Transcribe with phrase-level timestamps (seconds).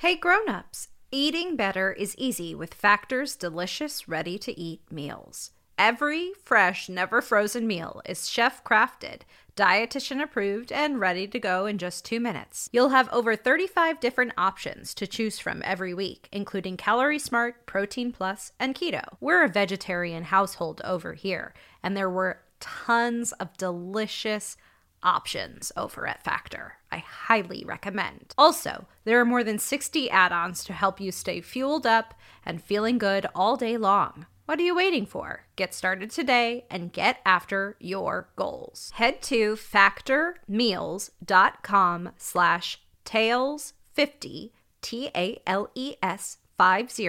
[0.00, 5.50] Hey grown-ups, eating better is easy with Factor's delicious ready-to-eat meals.
[5.76, 9.24] Every fresh, never frozen meal is chef crafted,
[9.56, 12.70] dietitian approved, and ready to go in just 2 minutes.
[12.72, 18.10] You'll have over 35 different options to choose from every week, including Calorie Smart, Protein
[18.10, 19.04] Plus, and Keto.
[19.20, 24.56] We're a vegetarian household over here, and there were tons of delicious
[25.02, 26.74] options over at Factor.
[26.90, 28.34] I highly recommend.
[28.36, 32.14] Also, there are more than 60 add ons to help you stay fueled up
[32.44, 34.26] and feeling good all day long.
[34.46, 35.44] What are you waiting for?
[35.54, 38.90] Get started today and get after your goals.
[38.94, 44.50] Head to factormeals.com slash tales50,
[44.82, 47.08] T-A-L-E-S 50,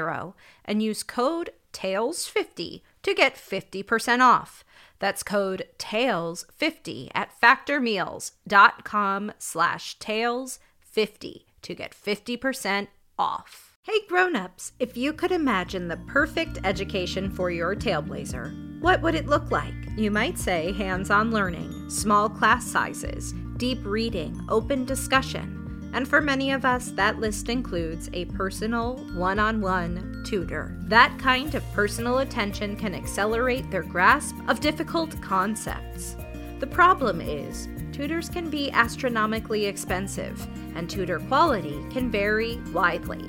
[0.66, 4.64] and use code TALES50 to get 50% off.
[5.00, 12.88] That's code TALES50 at factormeals.com slash TALES50 to get 50%
[13.18, 13.78] off.
[13.84, 19.26] Hey grown-ups, if you could imagine the perfect education for your tailblazer, what would it
[19.26, 19.74] look like?
[19.98, 25.61] You might say hands-on learning, small class sizes, deep reading, open discussion,
[25.94, 30.76] and for many of us, that list includes a personal, one on one tutor.
[30.82, 36.16] That kind of personal attention can accelerate their grasp of difficult concepts.
[36.60, 43.26] The problem is, tutors can be astronomically expensive, and tutor quality can vary widely.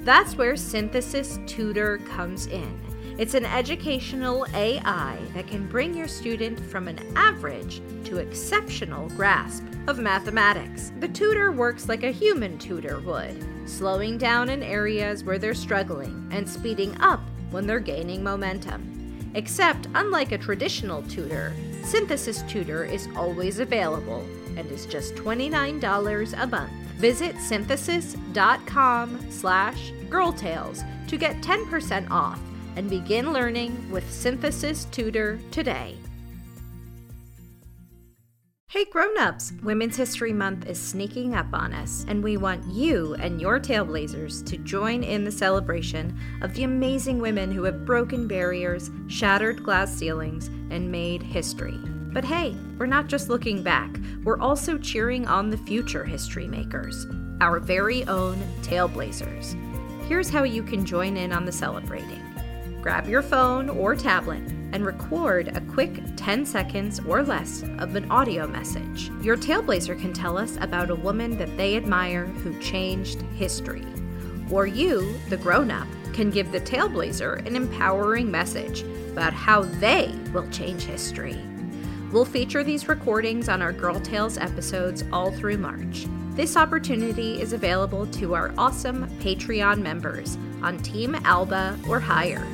[0.00, 2.87] That's where Synthesis Tutor comes in.
[3.18, 9.64] It's an educational AI that can bring your student from an average to exceptional grasp
[9.88, 10.92] of mathematics.
[11.00, 16.28] The tutor works like a human tutor would, slowing down in areas where they're struggling
[16.30, 17.18] and speeding up
[17.50, 19.32] when they're gaining momentum.
[19.34, 24.24] Except, unlike a traditional tutor, Synthesis Tutor is always available
[24.56, 26.72] and is just $29 a month.
[26.98, 32.38] Visit synthesis.com slash girltales to get 10% off
[32.78, 35.96] and begin learning with Synthesis Tutor today.
[38.70, 43.40] Hey grown-ups, Women's History Month is sneaking up on us, and we want you and
[43.40, 48.92] your tailblazers to join in the celebration of the amazing women who have broken barriers,
[49.08, 51.80] shattered glass ceilings, and made history.
[52.12, 57.08] But hey, we're not just looking back, we're also cheering on the future history makers,
[57.40, 59.56] our very own tailblazers.
[60.06, 62.27] Here's how you can join in on the celebrating
[62.88, 64.40] grab your phone or tablet
[64.72, 69.10] and record a quick 10 seconds or less of an audio message.
[69.20, 73.84] Your Tailblazer can tell us about a woman that they admire who changed history.
[74.50, 78.80] Or you, the grown up, can give the Tailblazer an empowering message
[79.12, 81.36] about how they will change history.
[82.10, 86.06] We'll feature these recordings on our Girl Tales episodes all through March.
[86.30, 92.46] This opportunity is available to our awesome Patreon members on Team Alba or higher.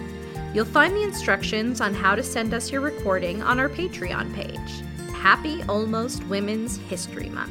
[0.54, 4.84] You'll find the instructions on how to send us your recording on our Patreon page.
[5.12, 7.50] Happy Almost Women's History Month.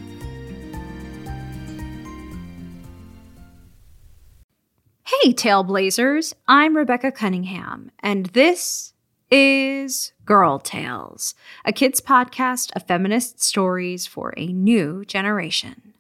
[5.03, 6.33] Hey, Tailblazers!
[6.47, 8.93] I'm Rebecca Cunningham, and this
[9.29, 15.93] is Girl Tales, a kids' podcast of feminist stories for a new generation.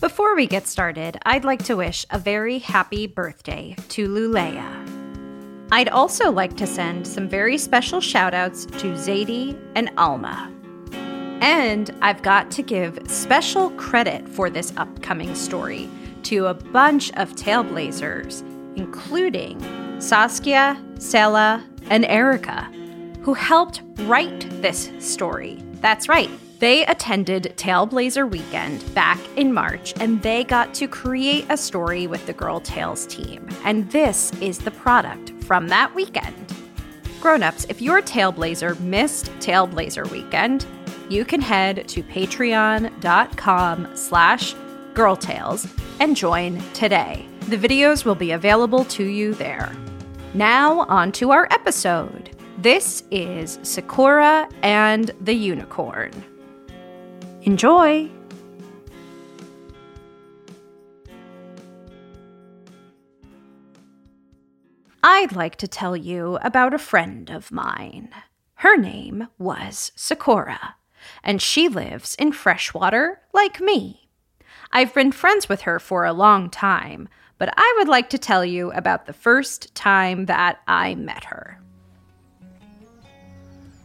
[0.00, 5.68] Before we get started, I'd like to wish a very happy birthday to Lulea.
[5.70, 10.50] I'd also like to send some very special shoutouts to Zadie and Alma.
[11.42, 15.86] And I've got to give special credit for this upcoming story
[16.22, 18.40] to a bunch of Tailblazers,
[18.78, 19.60] including
[20.00, 22.62] Saskia, Sela, and Erica,
[23.20, 25.58] who helped write this story.
[25.82, 31.56] That's right, they attended Tailblazer Weekend back in March and they got to create a
[31.56, 33.48] story with the Girl Tales team.
[33.64, 36.36] And this is the product from that weekend.
[37.20, 40.66] Grown-ups, if your Tailblazer missed Tailblazer Weekend,
[41.08, 44.54] you can head to patreon.com slash
[44.92, 47.26] girltales and join today.
[47.48, 49.74] The videos will be available to you there.
[50.34, 52.30] Now, on to our episode.
[52.58, 56.12] This is Sakura and the Unicorn.
[57.42, 58.10] Enjoy!
[65.02, 68.10] I'd like to tell you about a friend of mine.
[68.56, 70.76] Her name was Sakura,
[71.24, 74.10] and she lives in freshwater like me.
[74.70, 77.08] I've been friends with her for a long time,
[77.38, 81.58] but I would like to tell you about the first time that I met her.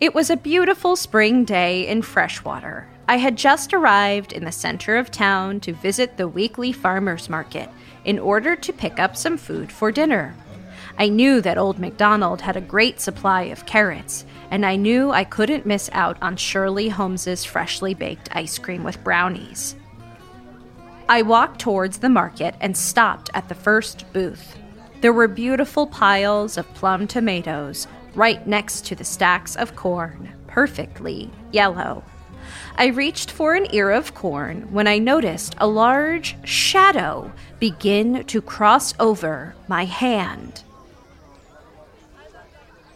[0.02, 4.98] It was a beautiful spring day in freshwater, I had just arrived in the center
[4.98, 7.70] of town to visit the weekly farmers market
[8.04, 10.36] in order to pick up some food for dinner.
[10.98, 15.24] I knew that Old MacDonald had a great supply of carrots, and I knew I
[15.24, 19.76] couldn't miss out on Shirley Holmes's freshly baked ice cream with brownies.
[21.08, 24.58] I walked towards the market and stopped at the first booth.
[25.02, 31.30] There were beautiful piles of plum tomatoes right next to the stacks of corn, perfectly
[31.52, 32.04] yellow.
[32.78, 38.42] I reached for an ear of corn when I noticed a large shadow begin to
[38.42, 40.64] cross over my hand.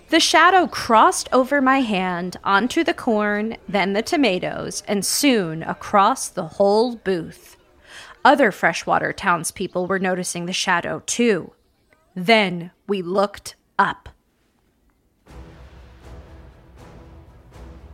[0.10, 6.30] The shadow crossed over my hand onto the corn, then the tomatoes, and soon across
[6.30, 7.58] the whole booth.
[8.26, 11.54] Other freshwater townspeople were noticing the shadow too.
[12.16, 14.10] Then we looked up.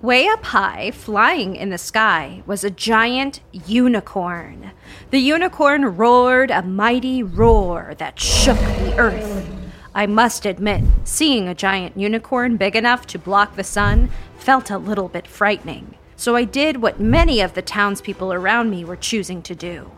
[0.05, 4.69] Way up high, flying in the sky, was a giant unicorn.
[5.09, 9.49] The unicorn roared a mighty roar that shook the earth.
[9.95, 14.77] I must admit, seeing a giant unicorn big enough to block the sun felt a
[14.77, 19.41] little bit frightening, so I did what many of the townspeople around me were choosing
[19.41, 19.89] to do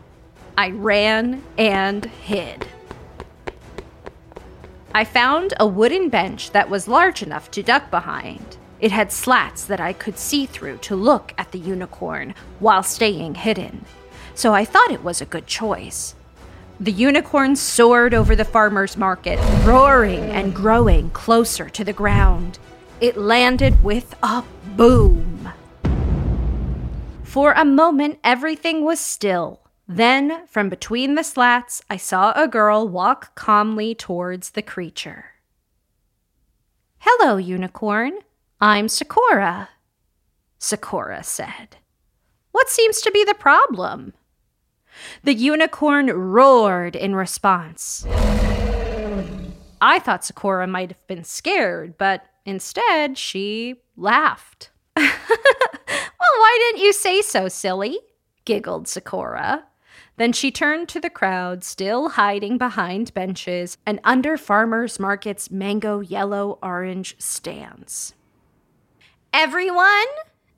[0.56, 2.66] I ran and hid.
[4.94, 8.56] I found a wooden bench that was large enough to duck behind.
[8.80, 13.34] It had slats that I could see through to look at the unicorn while staying
[13.34, 13.84] hidden,
[14.34, 16.14] so I thought it was a good choice.
[16.78, 22.60] The unicorn soared over the farmer's market, roaring and growing closer to the ground.
[23.00, 24.44] It landed with a
[24.76, 25.50] boom.
[27.24, 29.60] For a moment, everything was still.
[29.88, 35.32] Then, from between the slats, I saw a girl walk calmly towards the creature.
[36.98, 38.18] Hello, unicorn.
[38.60, 39.68] I'm Sakura,
[40.58, 41.76] Sakura said.
[42.50, 44.14] What seems to be the problem?
[45.22, 48.04] The unicorn roared in response.
[49.80, 54.70] I thought Sakura might have been scared, but instead she laughed.
[54.96, 55.06] well,
[56.18, 58.00] why didn't you say so, silly?
[58.44, 59.66] giggled Sakura.
[60.16, 66.00] Then she turned to the crowd, still hiding behind benches and under farmers' market's mango
[66.00, 68.14] yellow orange stands.
[69.32, 70.06] Everyone,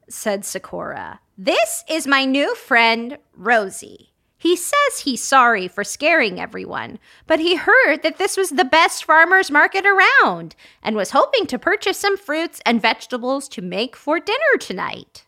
[0.08, 4.11] said Sakura, this is my new friend, Rosie.
[4.38, 9.05] He says he's sorry for scaring everyone, but he heard that this was the best
[9.05, 14.19] farmer's market around and was hoping to purchase some fruits and vegetables to make for
[14.19, 15.26] dinner tonight.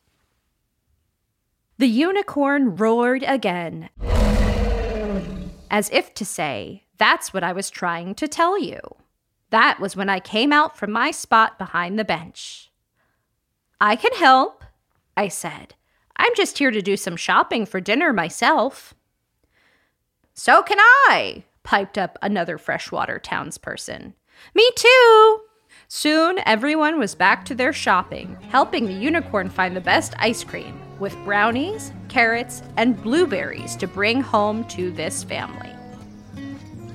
[1.76, 3.90] The unicorn roared again,
[5.70, 8.80] as if to say, That's what I was trying to tell you.
[9.50, 12.71] That was when I came out from my spot behind the bench.
[13.82, 14.62] I can help,
[15.16, 15.74] I said.
[16.16, 18.94] I'm just here to do some shopping for dinner myself.
[20.34, 24.12] So can I, piped up another freshwater townsperson.
[24.54, 25.40] Me too.
[25.88, 30.80] Soon everyone was back to their shopping, helping the unicorn find the best ice cream,
[31.00, 35.72] with brownies, carrots, and blueberries to bring home to this family.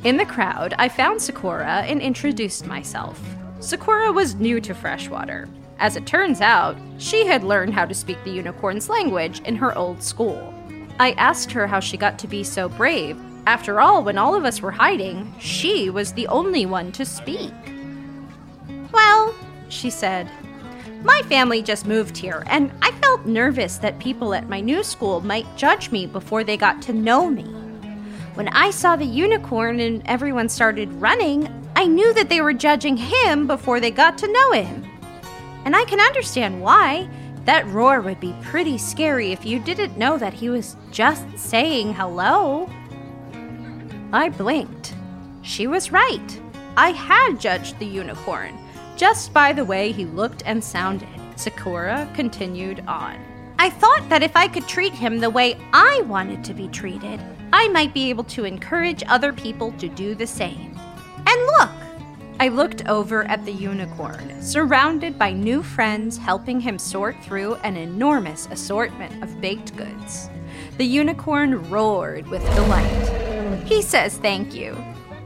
[0.05, 3.21] In the crowd, I found Sakura and introduced myself.
[3.59, 5.49] Sakura was new to freshwater,
[5.79, 9.77] as it turns out, she had learned how to speak the unicorn's language in her
[9.77, 10.53] old school.
[10.99, 13.19] I asked her how she got to be so brave.
[13.45, 17.53] After all, when all of us were hiding, she was the only one to speak.
[18.91, 19.35] Well,
[19.69, 20.29] she said,
[21.03, 25.21] my family just moved here, and I felt nervous that people at my new school
[25.21, 27.43] might judge me before they got to know me.
[28.33, 32.97] When I saw the unicorn and everyone started running, I knew that they were judging
[32.97, 34.86] him before they got to know him.
[35.67, 37.09] And I can understand why.
[37.43, 41.93] That roar would be pretty scary if you didn't know that he was just saying
[41.93, 42.69] hello.
[44.13, 44.95] I blinked.
[45.41, 46.41] She was right.
[46.77, 48.57] I had judged the unicorn
[48.95, 51.09] just by the way he looked and sounded.
[51.35, 53.19] Sakura continued on.
[53.59, 57.19] I thought that if I could treat him the way I wanted to be treated,
[57.51, 60.79] I might be able to encourage other people to do the same.
[61.25, 61.76] And look,
[62.39, 67.75] I looked over at the unicorn, surrounded by new friends helping him sort through an
[67.75, 70.29] enormous assortment of baked goods.
[70.77, 73.63] The unicorn roared with delight.
[73.65, 74.77] He says thank you,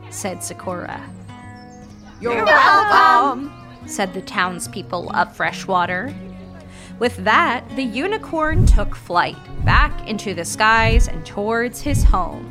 [0.10, 1.01] said Sakura.
[2.22, 6.15] You're, You're welcome, welcome, said the townspeople of Freshwater.
[6.98, 12.50] With that, the unicorn took flight back into the skies and towards his home.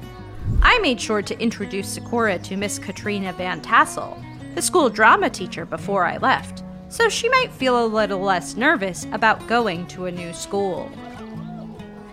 [0.61, 4.23] I made sure to introduce Sakura to Miss Katrina Van Tassel,
[4.54, 9.07] the school drama teacher before I left, so she might feel a little less nervous
[9.12, 10.90] about going to a new school.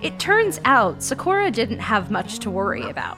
[0.01, 3.17] It turns out Sakura didn't have much to worry about.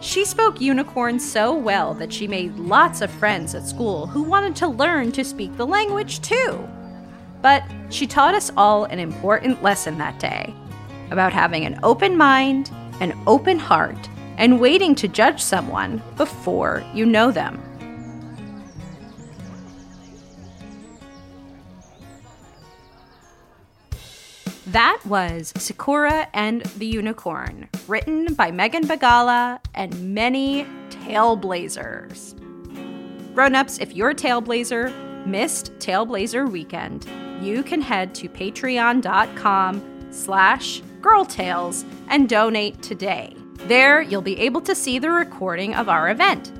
[0.00, 4.56] She spoke unicorn so well that she made lots of friends at school who wanted
[4.56, 6.66] to learn to speak the language too.
[7.42, 10.54] But she taught us all an important lesson that day
[11.10, 17.06] about having an open mind, an open heart, and waiting to judge someone before you
[17.06, 17.62] know them.
[24.74, 32.34] That was Sakura and the Unicorn, written by Megan Bagala and many Tailblazers.
[33.36, 37.06] Grown-ups, if you're a Tailblazer, missed Tailblazer weekend,
[37.40, 43.32] you can head to patreon.com slash girltales and donate today.
[43.68, 46.50] There, you'll be able to see the recording of our event.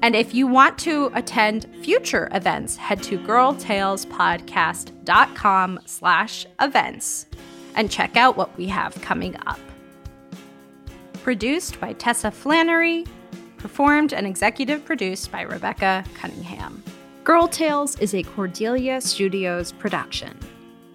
[0.00, 7.26] And if you want to attend future events, head to girltalespodcast.com slash events
[7.74, 9.58] and check out what we have coming up.
[11.22, 13.04] Produced by Tessa Flannery,
[13.56, 16.82] performed and executive produced by Rebecca Cunningham.
[17.24, 20.38] Girl Tales is a Cordelia Studios production.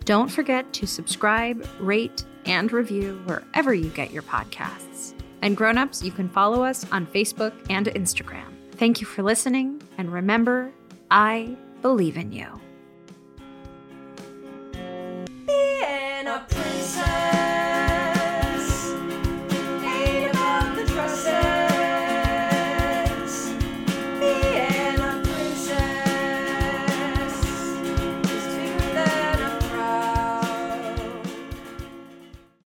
[0.04, 5.14] Don't forget to subscribe, rate, and review wherever you get your podcasts.
[5.42, 8.52] And grown-ups, you can follow us on Facebook and Instagram.
[8.72, 10.72] Thank you for listening, and remember,
[11.12, 12.60] I believe in you.